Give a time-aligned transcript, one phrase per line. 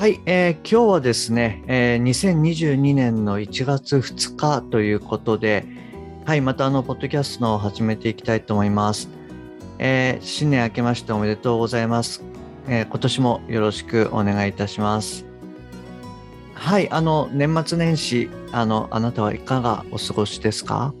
[0.00, 5.66] はい、えー、今日はですね、えー、2022年の1月2日ということで、
[6.24, 9.10] はい、またあの、ポッドキャストのを始めていきたいと思います。
[9.78, 12.24] えー、新年明けましておめでとうございます。
[12.66, 15.26] えー、今年もよろしくお願いいたします。
[16.54, 20.94] はい、あの、年末年始、あの、あなたはいかがお過ごしですか？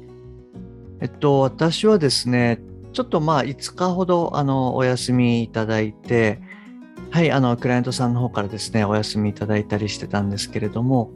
[1.00, 2.60] えっと、私はですね、
[2.92, 6.42] ちょっとまあ、5日ほど、あの、お休みいただいて、
[7.10, 11.10] はい、あの、クライアントさんの方からですね、お休みいただいたりしてたんですけれども、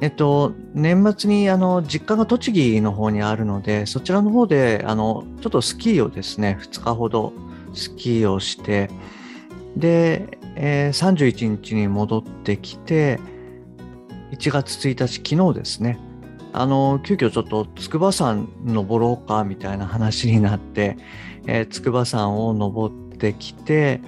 [0.00, 7.32] えっと、年末にあの実家が栃木の方にあるので、そちらの方であのちょっとスキーをですね、2日ほど
[7.72, 8.88] スキーをして、
[9.76, 13.18] で、えー、31日に戻ってきて、
[14.30, 15.98] 1月1日、昨日ですね、
[16.52, 20.96] あの急遽ちょっと筑波山登ろうかみたいな話になって、
[21.48, 24.00] えー、筑波山を登ってきて、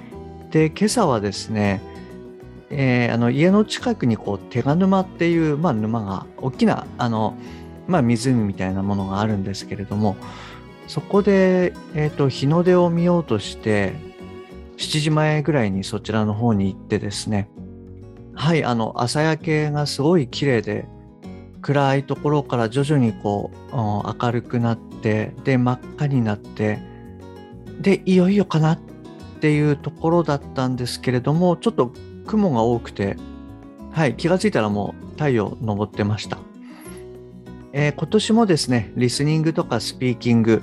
[0.57, 1.83] で今朝はですね、
[2.71, 7.37] えー、あの家の近くにこう手賀沼っていう、まあ、沼が大きなあの、
[7.87, 10.17] まあ、湖みたいなものがあるんですけれども
[10.89, 13.93] そこで、えーと、日の出を見ようとして
[14.79, 17.51] 7時前ぐらいにそちらの方に行ってですね
[18.35, 20.89] はいあの朝焼けがすごい綺麗で
[21.61, 26.79] 暗いところから徐々にこう明るくなってで真っ赤になって
[27.79, 28.96] でいよいよかなって
[29.37, 31.93] っていうところだったんですけれどもちょっと
[32.27, 33.17] 雲が多くて、
[33.93, 36.39] はい、気がついたらもう太陽昇ってました。
[37.73, 40.63] えー、今年もですね、リスニングとかスピーキング、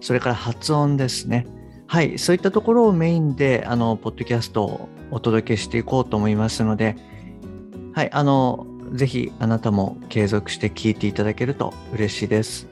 [0.00, 1.46] それから発音ですね。
[1.86, 6.96] はい、そういったところをメインで、あの、ポッドキャストをお届けしていこうと思いますので、
[7.92, 12.68] はい、あの、ぜひあなたも継続して聞いていただけると嬉しいです。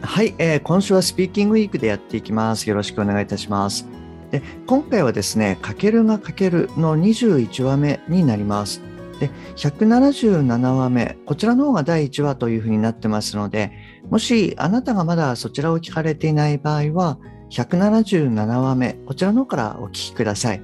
[0.00, 2.68] はい、えー、今週はスピーキングウィークでやっていきます。
[2.68, 3.99] よろしくお願いいたします。
[4.30, 8.80] で今回はですね、かけるがかけるの21話目になります。
[9.18, 13.72] で、177話目、こちらの方が第1話というふうになってますので、
[14.08, 17.18] もしあなたがまだそちらを聞かれていない場合は、
[17.50, 20.62] 177話目、こちらの方からお聞きください。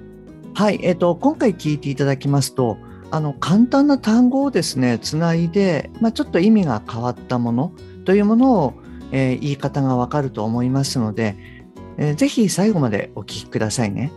[0.55, 2.79] はい、えっ、ー、と、今回聞いていただきますと、
[3.11, 7.73] あの、簡単な単語をですね、つないで、まあ、ちょっと意味が変わったもの
[8.05, 8.75] というものを、
[9.13, 11.56] えー、言い方がわかると思いますので、
[11.99, 14.13] えー、ぜひ最後までお聞きくださいね。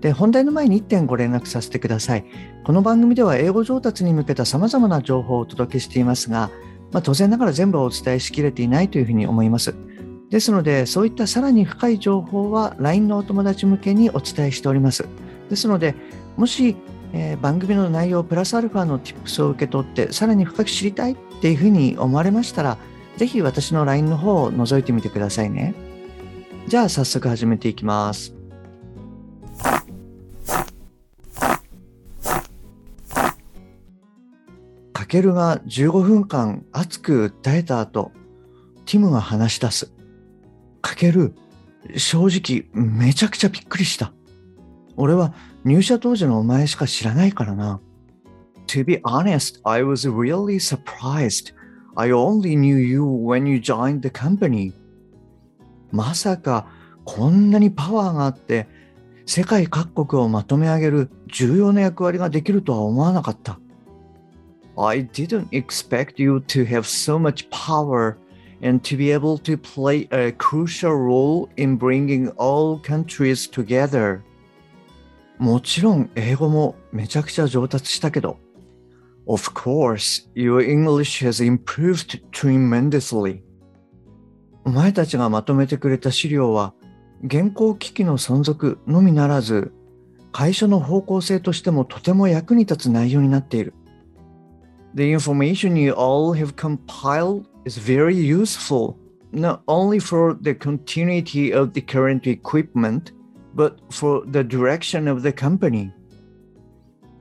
[0.00, 2.24] で、本題の前に1点ご連絡させてください。
[2.64, 6.50] この番組では英語上達に向けた様々な情報をお届けしていますが、
[6.90, 9.74] まあ、当然ながら全部お伝えしきれていないというふうに思います。
[10.30, 15.06] ですので、そういったさらに深い情報は LINE のお友達向けにお伝えしております。
[15.48, 15.94] ですので、
[16.36, 16.76] もし、
[17.12, 22.78] えー、番組の内容プラスアルファの Tips を受け取ってさらに深く知りたいっていうふうに思われましたら、
[23.18, 25.91] ぜひ私の LINE の方を覗いてみてくださいね。
[26.68, 28.34] じゃあ早速始めていきます。
[34.92, 38.12] かけるが15分間熱く訴えた後、
[38.86, 39.92] ティムが話し出す。
[40.80, 41.34] かける、
[41.96, 44.12] 正直めちゃくちゃびっくりした。
[44.96, 45.34] 俺は
[45.64, 47.80] 入社当時のお前しか知らないからな。
[48.68, 51.52] To be honest, I was really surprised.
[51.94, 54.72] I only knew you when you joined the company.
[55.92, 56.66] まさか
[57.04, 58.66] こんなにパワーがあって
[59.26, 63.58] 世界各国をまとめ上げる重要な役割ができるとは思わなかった。
[64.76, 68.16] I didn't expect you to have so much power
[68.62, 74.20] and to be able to play a crucial role in bringing all countries together.
[75.38, 78.38] もちろん英語もめちゃくちゃ上達したけど。
[79.26, 83.42] Of course, your English has improved tremendously.
[84.64, 86.74] お前たちがまとめてくれた資料は、
[87.24, 89.72] 現行機器の存続のみならず、
[90.32, 93.74] 会社の方向性としてもとても役に立つ内容になっている。
[94.94, 98.96] The information you all have compiled is very useful,
[99.32, 103.12] not only for the continuity of the current equipment,
[103.54, 105.90] but for the direction of the company.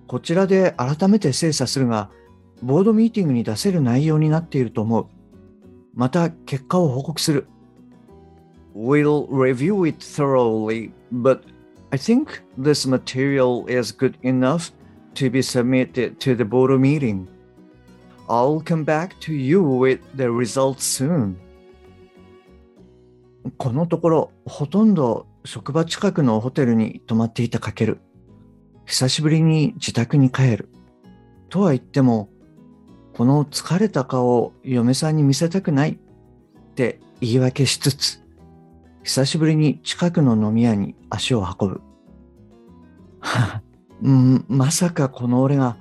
[0.08, 2.10] こちらで改めて精査するが、
[2.62, 5.08] ボードミーティングに出せる内容になっていると思う。
[5.94, 7.48] また結果を報告する。
[8.76, 11.42] We'll review it thoroughly, but
[11.92, 14.72] I think this material is good enough
[15.16, 17.28] to be submitted to the board meeting.
[18.28, 21.36] I'll come back to you with the results soon.
[23.58, 28.00] このところ、ほとんど職場近くのホテルに泊まっていたかける。
[28.86, 30.70] 久しぶりに自宅に帰る。
[31.50, 32.30] とは言っても、
[33.14, 35.96] この疲れた顔を嫁さんに見せたくないっ
[36.76, 38.22] て言い訳しつつ、
[39.04, 41.82] 久しぶりに近くの飲み屋に足を運ぶ。
[44.02, 45.78] うん、まさかこの俺が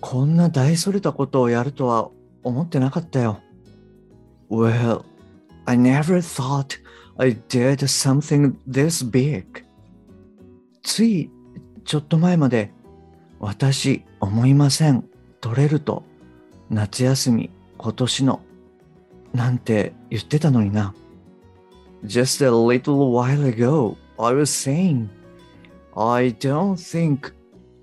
[0.00, 2.10] こんな大それたことをやるとは
[2.42, 3.40] 思ってなかったよ。
[4.50, 5.04] Well,
[5.64, 6.78] I never thought
[7.16, 9.64] I did something this big.
[10.82, 11.30] つい
[11.84, 12.72] ちょっと前まで
[13.40, 15.04] 私思いません。
[15.40, 16.04] 取れると
[16.70, 18.40] 夏休み今年の
[19.32, 20.94] なんて言ってたのにな。
[22.04, 25.08] Just a little while ago, I was saying
[25.96, 27.32] I don't think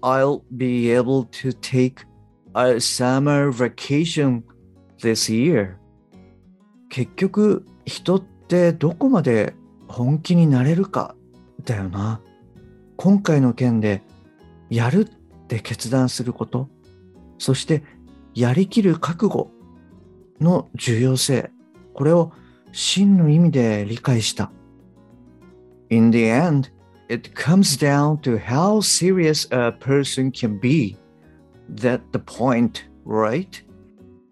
[0.01, 2.05] I'll be able to take
[2.53, 4.43] a summer vacation
[4.99, 5.75] this year.
[6.89, 9.53] 結局、人ってどこまで
[9.87, 11.15] 本気になれるか
[11.63, 12.21] だよな。
[12.97, 14.01] 今回の件で
[14.69, 16.69] やるって決断すること、
[17.37, 17.83] そして
[18.33, 19.51] やりきる覚悟
[20.39, 21.51] の重要性、
[21.93, 22.31] これを
[22.71, 24.51] 真の意味で理解した。
[25.89, 26.71] In the end,
[27.09, 30.97] it comes down to how serious a person can be.
[31.69, 33.61] That the point, right?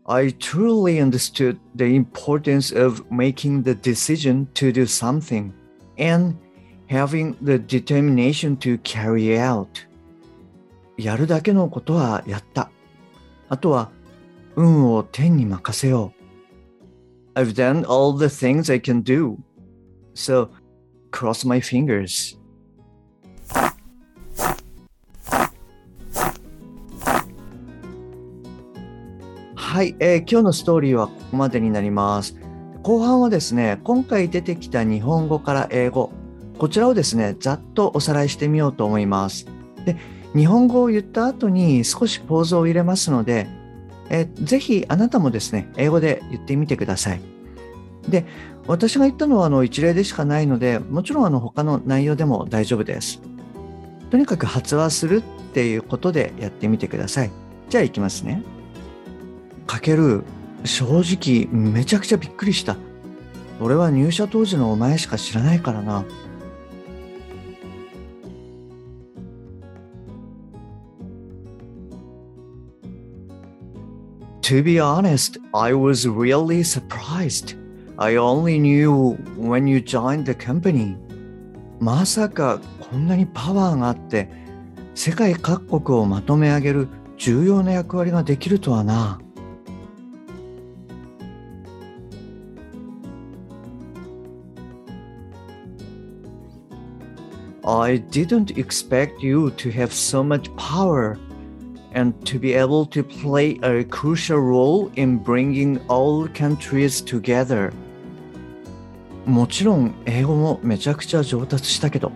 [0.06, 5.54] I truly understood the importance of making the decision to do something
[5.98, 6.36] and
[6.88, 9.68] having the determination to carry out.
[10.98, 12.72] やるだけのことはやった。
[13.50, 13.92] あとは
[14.56, 16.14] 運を天に任せよ
[17.36, 17.40] う。
[17.40, 19.38] I've done all the things I can do.
[20.14, 20.50] So
[21.12, 22.38] cross my fingers.
[29.56, 32.36] はい、えー、今日のストーリーはここまでになります。
[32.82, 36.12] 後半はですね、今回出てきた日本語から英語、
[36.58, 39.46] こちらをですね、ざっとおさらいしてみようと思います。
[39.86, 39.96] で、
[40.36, 43.48] 日本語を言った後に少しポーズを入れますので、
[44.10, 47.22] えー、ぜひあなたもですね、英語で言ってみてください。
[48.08, 48.26] で、
[48.68, 53.22] 私が言ったのはあの一例でしかないので、もちろんあの他の内容でも大丈夫です。
[54.12, 55.22] とにかく発話するっ
[55.54, 57.32] ていうことでやってみてください。
[57.70, 58.44] じゃあ行きますね。
[59.68, 60.24] かける
[60.66, 62.76] 正直めちゃくちゃびっくりした
[63.62, 66.06] 俺は入社当時のお前しか知らないからな
[74.49, 77.55] To be honest, I was really surprised.
[77.99, 80.97] I only knew when you joined the company.
[81.81, 84.29] まさかこんなにパワーがあって
[84.95, 89.21] 世界各国をまとめ上げる重要な役割ができるとはな。
[97.67, 101.17] I didn't expect you to have so much power
[101.94, 107.72] and to be able to play a crucial role in bringing all countries together.
[109.26, 112.12] もちろん英語もめちゃくちゃ上達したけど。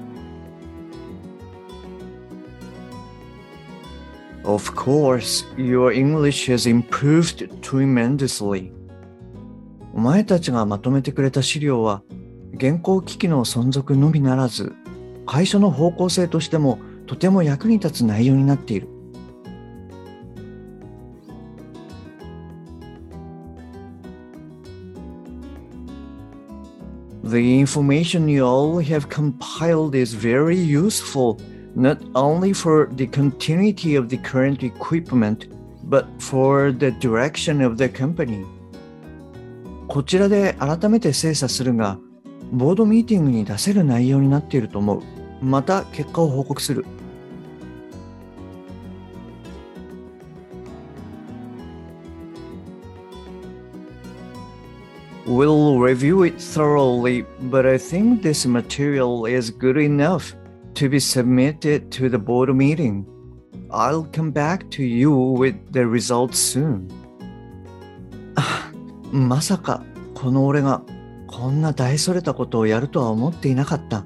[4.43, 8.71] Of course, your English has improved tremendously.
[9.93, 12.01] お前たちがまとめてくれた資料は、
[12.53, 14.73] 現行機器の存続のみならず、
[15.25, 18.92] 会社の方向性としてもとても役に立つ内容になっている。
[27.24, 31.38] The information you all have compiled is very useful,
[31.74, 35.48] not only for the continuity of the current equipment,
[35.84, 38.44] but for the direction of the company.
[39.88, 41.98] こちらで改めて精査するが、
[42.52, 45.02] ボードミーティングに出せる内容になっていると思う。
[45.42, 46.84] また結果を報告する。
[55.25, 60.35] We'll review it thoroughly, but I think this material is good enough
[60.75, 63.05] to be submitted to the board meeting.
[63.71, 66.89] I'll come back to you with the results soon.
[69.13, 69.83] まさか
[70.15, 70.81] この俺が
[71.27, 74.05] こんな大それたことをやるとは思っていなかった。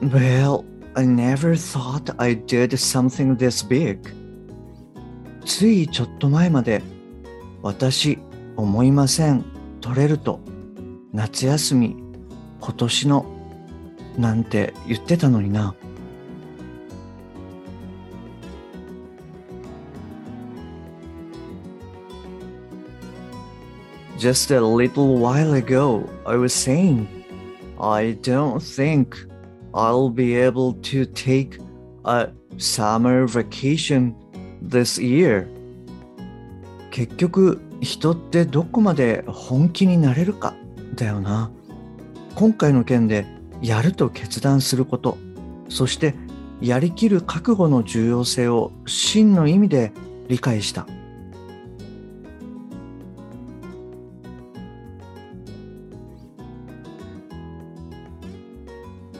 [0.00, 0.64] Well,
[0.98, 4.00] I never thought I did something this big.
[5.44, 6.82] ついちょっと前まで
[7.62, 8.18] 私
[8.56, 9.44] 思いません
[9.80, 10.40] 取れると
[11.12, 11.96] 夏休み、
[12.60, 13.26] 今年の、
[14.18, 15.76] なんて言ってたのにな。
[24.18, 27.06] Just a little while ago, I was saying,
[27.78, 29.28] I don't think
[29.72, 31.60] I'll be able to take
[32.04, 34.14] a summer vacation
[34.62, 35.46] this year.
[36.90, 40.54] 結局、人ってどこまで本気になれるか
[40.94, 41.50] だよな。
[42.34, 43.26] 今回の件で
[43.62, 45.16] やると決断すること、
[45.68, 46.14] そして
[46.60, 49.92] やりきる覚悟の重要性を真の意味で
[50.28, 50.86] 理解した。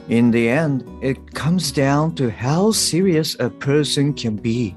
[0.08, 4.76] In the end, it comes down to how serious a person can be.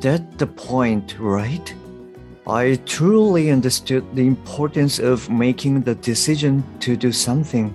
[0.00, 1.74] That's the point, right?
[2.46, 7.72] I truly understood the importance of making the decision to do something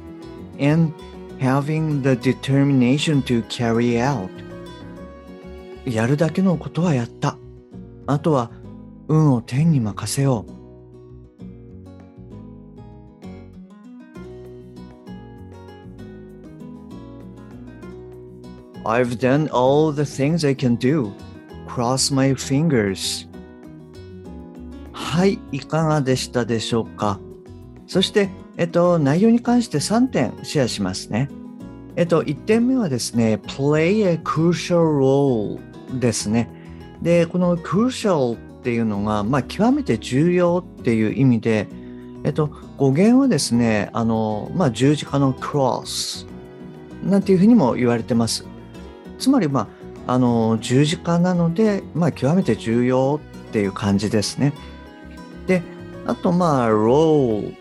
[0.60, 0.94] and
[1.40, 4.30] having the determination to carry out.
[5.86, 7.38] やるだけのことはやった。
[8.06, 8.52] あとは
[9.08, 10.53] 運を天に任せよう。
[18.85, 21.13] I've done all the things I can do.
[21.67, 23.29] Cross my fingers.
[24.93, 27.19] はい、いかがでしたでしょうか？
[27.87, 31.29] そして、えっと、内容に関して3点シェアしますね。
[31.97, 35.59] えっと、1点目はですね、play a crucial role
[35.99, 36.49] ですね。
[37.03, 41.69] で、この crucial っていうのが、まあ、極めて重要っていう意味で、
[42.25, 46.27] えっと、語源はですね、あの、まあ、十字架の cross
[47.03, 48.47] なんていうふうにも言われてます。
[49.19, 49.69] つまり、ま
[50.07, 54.53] あ、あの十字架なので、まあ、極めて重要っていう感じですね。
[55.47, 55.63] で
[56.07, 57.55] あとまあ role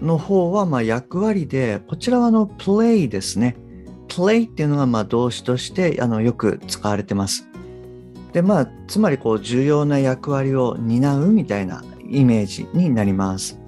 [0.00, 3.56] の方はま役割でこちらはあの play ですね。
[4.08, 7.46] play っていうのがま動詞としてあのよく使われてます。
[8.32, 13.58] でまあつまりこう重要な役割を担うみたいなイメージになります。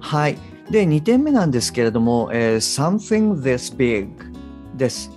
[0.00, 0.38] はい。
[0.70, 4.08] で2点目なんですけれども、えー、something this big
[4.76, 5.10] です。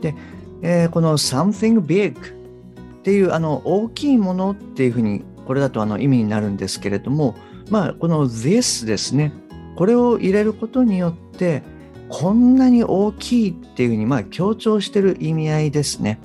[0.00, 0.14] で
[0.62, 7.34] えー、この something big っていうあの大きいものっていうふうにこれだとあの意味になるんですけれども、
[7.68, 9.32] まあ、この this ですね
[9.76, 11.62] これを入れることによって
[12.08, 16.20] こんなに大きいっていうふうにまあ強調してる意味合いですね。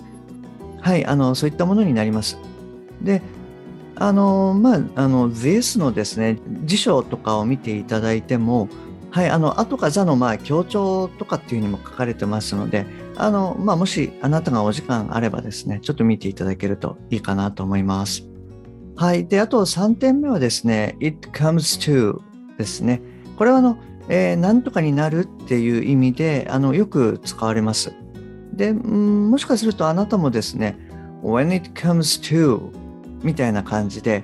[0.82, 2.38] はい、あのそういったものになります。
[3.02, 3.22] で、
[3.96, 8.68] あのまああの this のですね辞書とかを見ていただいても、
[9.12, 12.86] はい、あの後か座のまあ強調とかっていうふうにも書かれてますので、
[13.20, 18.28] あの、まあ、もしあなたがお時間あればですね、ちょっと見ていただけるといいかなと思います。
[18.96, 19.28] はい。
[19.28, 22.20] で、あと3点目はですね、it comes to
[22.58, 23.02] ですね。
[23.38, 23.78] これはあの、
[24.10, 27.94] えー、なんとかになるっていう意味で、あの、よく使われます。
[28.54, 30.78] で、んもしかするとあなたもですね、
[31.24, 32.72] when it comes to
[33.24, 34.24] みたいな感じで、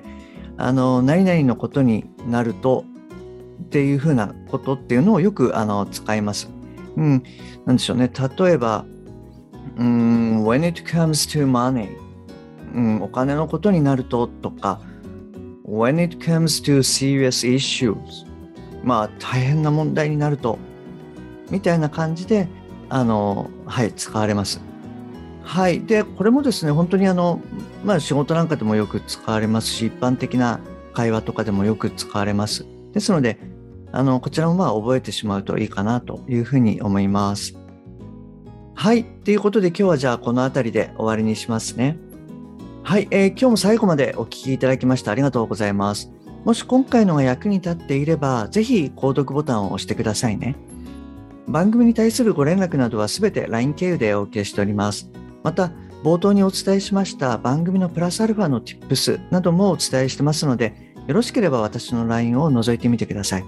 [0.56, 2.84] あの、何々のことになると
[3.64, 6.53] っていうふうなことっていうのをよくあの使います。
[6.96, 7.22] うん、
[7.66, 8.10] なんでしょうね。
[8.38, 8.84] 例えば、
[9.76, 11.88] うん、when it comes to money、
[12.74, 14.80] うん、お金のことになるととか、
[15.66, 17.96] when it comes to serious issues、
[18.82, 20.58] まあ大変な問題になると、
[21.50, 22.48] みたいな感じで、
[22.88, 24.60] あの、はい、使われます。
[25.42, 25.82] はい。
[25.82, 27.40] で、これもですね、本当にあの、
[27.84, 30.60] まあ仕事なんかでもよく使われますし、一般的な
[30.94, 32.66] 会話とかでもよく使われます。
[32.92, 33.38] ですので、
[33.96, 37.56] あの、こちらもまあ覚えてしまうといいかなというふうに思います。
[38.74, 39.04] はい。
[39.04, 41.96] ということで今日はじゃあこの辺りで終わりにしますね。
[42.82, 46.10] はい、えー、今日も最後までお聴きいただきましてありがとうございます。
[46.44, 50.56] もし今回のが役に立っていれば、ぜひ購読ボタンを押してくださいね。
[51.46, 55.08] 番組に対するご連絡などはすべて LINE 経由でお受けしております。
[55.44, 55.70] また、
[56.02, 63.44] 冒頭にお伝えしました番組のプラスアルファの Tips などもお伝えしてますので、よろしければ私の LINE を覗いてみてください。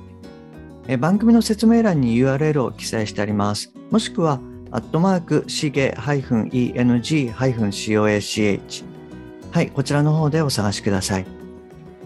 [0.88, 3.72] え番組の説明欄に URL を記載してあります。
[3.90, 4.40] もしくは、
[4.70, 8.84] アットマーク、しげ -eng-coach。
[9.50, 11.26] はい、こちらの方でお探しください。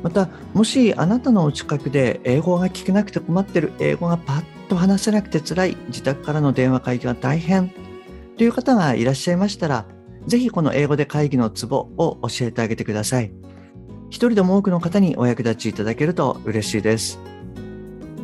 [0.02, 7.70] また、もしあなたのお近くで英語が聞けなくて困ってる、英語がパッと話せなくて辛い、自宅からの電話会議が大変
[8.38, 9.84] という方がいらっしゃいましたら、
[10.26, 13.30] ぜひこの英語で会議のツボを教えてあげてください。
[14.08, 17.18] 一人でも多くの方にお役立ちいただけると嬉しいです。